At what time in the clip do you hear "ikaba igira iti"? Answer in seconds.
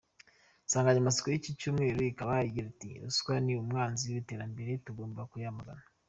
2.11-2.89